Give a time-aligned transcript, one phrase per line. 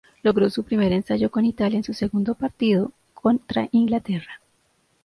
[0.23, 4.41] Logró su primer ensayo con Italia en su segundo partido, contra Inglaterra.